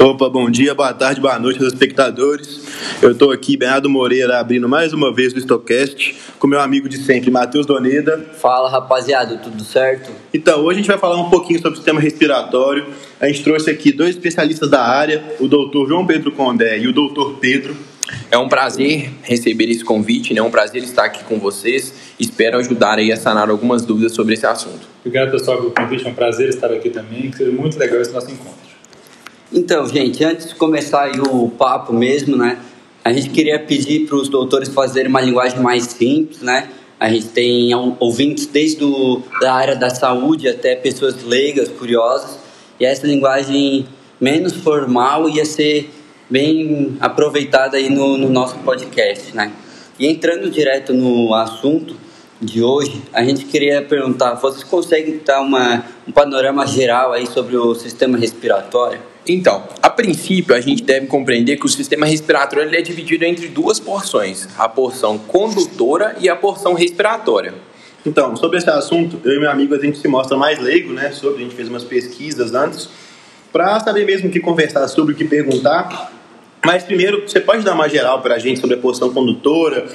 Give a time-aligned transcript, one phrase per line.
[0.00, 2.64] Opa, bom dia, boa tarde, boa noite aos espectadores.
[3.02, 6.98] Eu estou aqui, Bernardo Moreira, abrindo mais uma vez o Stocast com meu amigo de
[6.98, 8.24] sempre, Matheus Doneda.
[8.34, 10.12] Fala, rapaziada, tudo certo?
[10.32, 12.86] Então, hoje a gente vai falar um pouquinho sobre o sistema respiratório.
[13.20, 16.92] A gente trouxe aqui dois especialistas da área, o doutor João Pedro Condé e o
[16.92, 17.76] doutor Pedro.
[18.30, 20.38] É um prazer receber esse convite, né?
[20.38, 21.92] é um prazer estar aqui com vocês.
[22.20, 24.86] Espero ajudar aí a sanar algumas dúvidas sobre esse assunto.
[25.04, 26.06] Obrigado, pessoal, pelo convite.
[26.06, 27.32] É um prazer estar aqui também.
[27.32, 28.77] Que seja muito legal esse nosso encontro.
[29.50, 32.58] Então, gente, antes de começar o papo mesmo, né?
[33.02, 36.68] A gente queria pedir para os doutores fazerem uma linguagem mais simples, né?
[37.00, 42.38] A gente tem ouvintes desde do, da área da saúde até pessoas leigas, curiosas.
[42.78, 43.86] E essa linguagem
[44.20, 45.90] menos formal ia ser
[46.28, 49.50] bem aproveitada aí no, no nosso podcast, né?
[49.98, 51.96] E entrando direto no assunto
[52.40, 57.56] de hoje, a gente queria perguntar, vocês conseguem dar uma, um panorama geral aí sobre
[57.56, 59.00] o sistema respiratório?
[59.28, 63.78] Então, a princípio, a gente deve compreender que o sistema respiratório é dividido entre duas
[63.78, 67.52] porções: a porção condutora e a porção respiratória.
[68.06, 71.10] Então, sobre esse assunto, eu e meu amigo a gente se mostra mais leigo, né?
[71.12, 72.88] Sobre a gente fez umas pesquisas antes
[73.52, 76.10] para saber mesmo o que conversar sobre o que perguntar.
[76.64, 79.86] Mas primeiro, você pode dar uma geral para a gente sobre a porção condutora,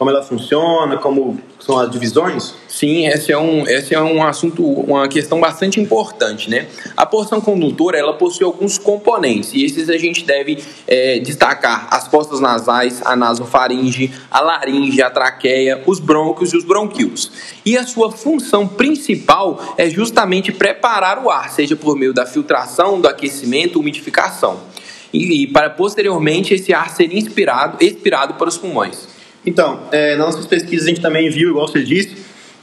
[0.00, 2.54] como ela funciona, como são as divisões?
[2.66, 6.68] Sim, esse é um, esse é um assunto, uma questão bastante importante, né?
[6.96, 10.56] A porção condutora, ela possui alguns componentes, e esses a gente deve
[10.88, 16.64] é, destacar as fossas nasais, a nasofaringe, a laringe, a traqueia, os brônquios e os
[16.64, 17.30] bronquíolos.
[17.62, 22.98] E a sua função principal é justamente preparar o ar, seja por meio da filtração,
[22.98, 24.60] do aquecimento, umidificação.
[25.12, 29.09] E, e para posteriormente esse ar ser inspirado, expirado para os pulmões.
[29.44, 32.16] Então, é, nas nossas pesquisas a gente também viu, igual você disse,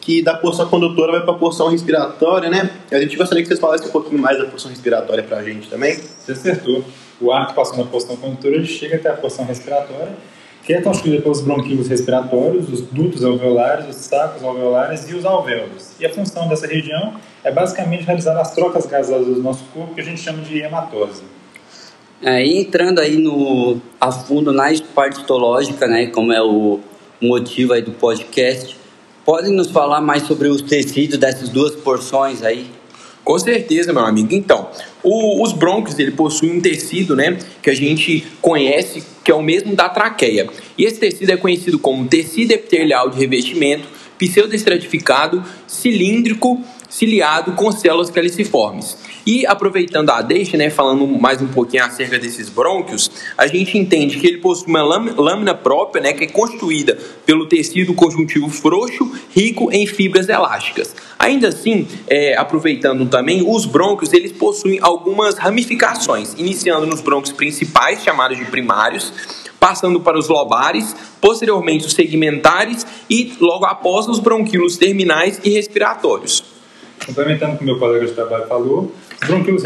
[0.00, 2.70] que da porção condutora vai para a porção respiratória, né?
[2.90, 5.68] A gente gostaria que vocês falassem um pouquinho mais da porção respiratória para a gente
[5.68, 5.96] também.
[5.96, 6.84] Você acertou.
[7.20, 10.12] O ar que passa na porção condutora chega até a porção respiratória,
[10.64, 15.92] que é constituída pelos bronquíolos respiratórios, os dutos alveolares, os sacos alveolares e os alvéolos.
[16.00, 20.00] E a função dessa região é basicamente realizar as trocas gasosas do nosso corpo, que
[20.00, 21.22] a gente chama de hematose.
[22.20, 26.80] É, entrando aí no, a fundo na parte histológica, né, como é o
[27.20, 28.76] motivo aí do podcast,
[29.24, 32.66] podem nos falar mais sobre os tecidos dessas duas porções aí?
[33.24, 34.34] Com certeza, meu amigo.
[34.34, 34.68] Então,
[35.02, 39.42] o, os brônquios, ele possui um tecido, né, que a gente conhece, que é o
[39.42, 40.48] mesmo da traqueia.
[40.76, 43.86] E esse tecido é conhecido como tecido epitelial de revestimento,
[44.22, 48.96] pseudoestratificado, cilíndrico, ciliado com células caliciformes.
[49.26, 54.18] E aproveitando a deixa, né, falando mais um pouquinho acerca desses brônquios, a gente entende
[54.18, 59.72] que ele possui uma lâmina própria, né, que é constituída pelo tecido conjuntivo frouxo, rico
[59.72, 60.94] em fibras elásticas.
[61.18, 68.02] Ainda assim, é, aproveitando também, os brônquios eles possuem algumas ramificações, iniciando nos brônquios principais,
[68.02, 69.12] chamados de primários,
[69.62, 76.42] passando para os lobares, posteriormente os segmentares e logo após os bronquíolos terminais e respiratórios.
[77.04, 78.90] Complementando o que meu colega de trabalho falou,
[79.20, 79.64] os bronquíolos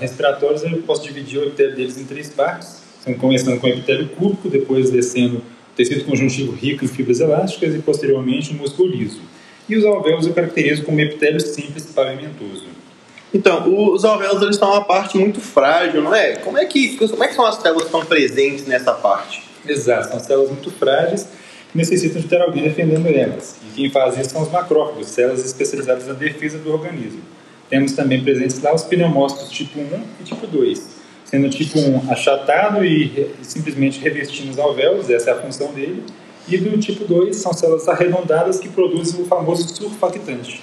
[0.00, 2.80] respiratórios eu posso dividir o epitélio deles em três partes,
[3.18, 5.42] começando com o epitélio cúbico, depois descendo o
[5.76, 9.20] tecido conjuntivo rico em fibras elásticas e posteriormente o músculo liso.
[9.68, 12.64] E os alvéolos eu caracterizo como epitélio simples pavimentoso.
[13.34, 16.36] Então, os alvéolos eles são uma parte muito frágil, não é?
[16.36, 19.42] Como é que, como é que são as células que estão presentes nessa parte?
[19.68, 21.28] Exato, são células muito frágeis
[21.76, 23.56] necessitam de ter alguém defendendo elas.
[23.62, 27.20] E quem faz isso são os macrófagos, células especializadas na defesa do organismo.
[27.68, 30.88] Temos também presentes lá os pneumócitos tipo 1 e tipo 2,
[31.24, 36.02] sendo o tipo 1 achatado e simplesmente revestindo os alvéolos, essa é a função dele,
[36.48, 40.62] e do tipo 2 são células arredondadas que produzem o famoso surfactante.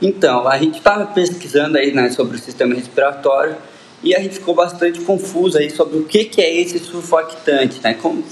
[0.00, 3.56] Então, a gente estava pesquisando aí né, sobre o sistema respiratório
[4.02, 7.94] e a gente ficou bastante confuso aí sobre o que, que é esse surfactante, né?
[7.94, 8.22] Como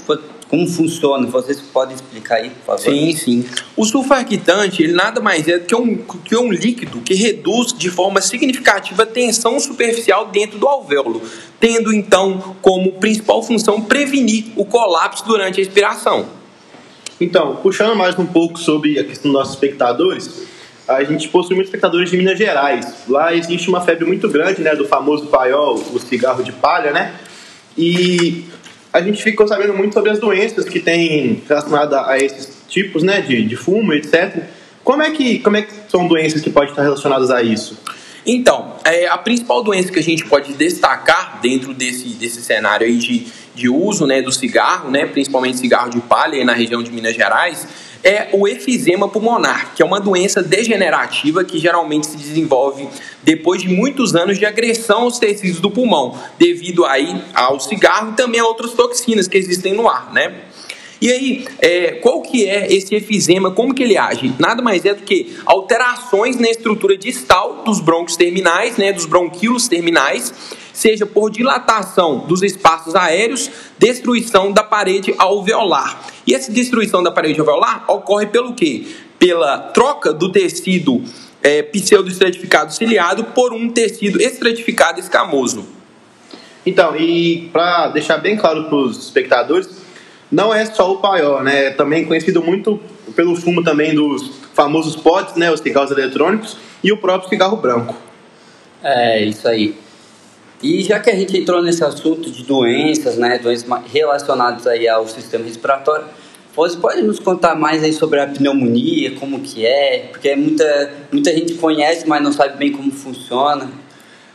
[0.51, 1.25] como funciona?
[1.27, 2.81] Vocês podem explicar aí, por favor?
[2.81, 3.45] Sim, sim.
[3.77, 7.89] O sulfactante, ele nada mais é do que um, que um líquido que reduz de
[7.89, 11.21] forma significativa a tensão superficial dentro do alvéolo,
[11.57, 16.25] tendo então como principal função prevenir o colapso durante a expiração.
[17.21, 20.47] Então, puxando mais um pouco sobre a questão dos nossos espectadores,
[20.85, 23.05] a gente possui muitos espectadores de Minas Gerais.
[23.07, 27.15] Lá existe uma febre muito grande, né, do famoso paiol, o cigarro de palha, né?
[27.77, 28.43] E
[28.93, 33.21] a gente ficou sabendo muito sobre as doenças que tem relacionadas a esses tipos, né,
[33.21, 34.43] de, de fumo, etc.
[34.83, 37.77] Como é que como é que são doenças que podem estar relacionadas a isso?
[38.25, 42.97] Então, é, a principal doença que a gente pode destacar dentro desse, desse cenário aí
[42.97, 47.15] de, de uso né, do cigarro, né, principalmente cigarro de palha na região de Minas
[47.15, 47.67] Gerais,
[48.03, 52.87] é o efizema pulmonar, que é uma doença degenerativa que geralmente se desenvolve
[53.23, 58.15] depois de muitos anos de agressão aos tecidos do pulmão, devido aí ao cigarro e
[58.15, 60.50] também a outras toxinas que existem no ar, né?
[61.01, 63.49] E aí, é, qual que é esse efizema?
[63.49, 64.35] Como que ele age?
[64.37, 69.67] Nada mais é do que alterações na estrutura distal dos brônquios terminais, né, dos bronquíolos
[69.67, 70.31] terminais,
[70.71, 73.49] seja por dilatação dos espaços aéreos,
[73.79, 75.99] destruição da parede alveolar.
[76.27, 78.85] E essa destruição da parede alveolar ocorre pelo quê?
[79.17, 81.03] Pela troca do tecido
[81.41, 85.65] é, pseudoestratificado ciliado por um tecido estratificado escamoso.
[86.63, 89.80] Então, e para deixar bem claro para os espectadores,
[90.31, 91.65] não é só o paiol, né?
[91.65, 92.79] É também conhecido muito
[93.15, 95.51] pelo fumo também dos famosos potes, né?
[95.51, 97.95] Os cigarros eletrônicos e o próprio cigarro branco.
[98.81, 99.75] É, isso aí.
[100.63, 103.39] E já que a gente entrou nesse assunto de doenças, né?
[103.39, 106.05] Doenças relacionadas aí ao sistema respiratório,
[106.55, 110.09] você pode nos contar mais aí sobre a pneumonia, como que é?
[110.11, 113.69] Porque muita, muita gente conhece, mas não sabe bem como funciona.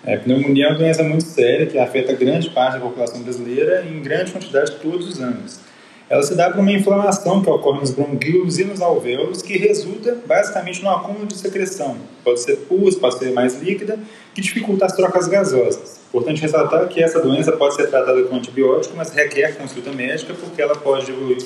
[0.04, 3.84] É, a pneumonia é uma doença muito séria que afeta grande parte da população brasileira
[3.84, 5.65] em grande quantidade todos os anos.
[6.08, 10.16] Ela se dá por uma inflamação que ocorre nos bronquíolos e nos alvéolos, que resulta
[10.24, 11.96] basicamente no acúmulo de secreção.
[12.22, 13.98] Pode ser pus, pode ser mais líquida,
[14.32, 15.98] que dificulta as trocas gasosas.
[16.08, 20.62] Importante ressaltar que essa doença pode ser tratada com antibiótico, mas requer consulta médica, porque
[20.62, 21.38] ela pode evoluir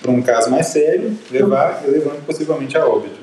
[0.00, 3.20] para um caso mais sério, levar, levando possivelmente a óbito.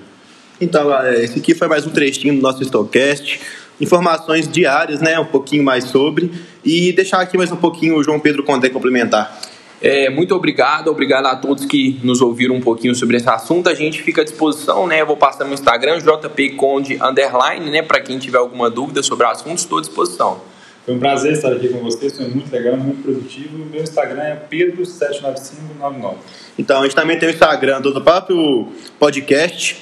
[0.59, 3.41] Então, galera, esse aqui foi mais um trechinho do nosso Stocast.
[3.79, 5.19] Informações diárias, né?
[5.19, 6.31] Um pouquinho mais sobre.
[6.63, 9.41] E deixar aqui mais um pouquinho o João Pedro Condé complementar.
[9.81, 13.67] É, muito obrigado, obrigado a todos que nos ouviram um pouquinho sobre esse assunto.
[13.67, 15.01] A gente fica à disposição, né?
[15.01, 17.81] Eu vou passar no Instagram, jpconde underline, né?
[17.81, 20.39] Para quem tiver alguma dúvida sobre o assunto, estou à disposição.
[20.85, 23.63] Foi um prazer estar aqui com vocês, foi muito legal, muito produtivo.
[23.63, 26.15] O meu Instagram é pedro79599.
[26.59, 28.67] Então, a gente também tem o Instagram do próprio
[28.99, 29.77] podcast,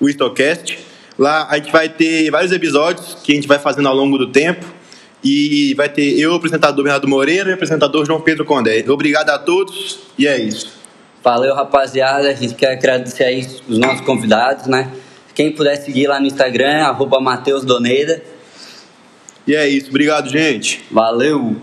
[0.00, 0.78] o Istocast.
[1.18, 4.28] Lá a gente vai ter vários episódios que a gente vai fazendo ao longo do
[4.28, 4.64] tempo.
[5.22, 8.84] E vai ter eu, o apresentador Bernardo Moreira e o apresentador João Pedro Condé.
[8.88, 10.80] Obrigado a todos e é isso.
[11.22, 12.28] Valeu, rapaziada.
[12.28, 14.90] A gente quer agradecer aí os nossos convidados, né?
[15.34, 18.22] Quem puder seguir lá no Instagram, arroba Mateus Doneida.
[19.46, 19.88] E é isso.
[19.90, 20.84] Obrigado, gente.
[20.90, 21.56] Valeu.